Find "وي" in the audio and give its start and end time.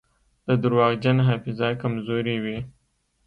2.43-2.57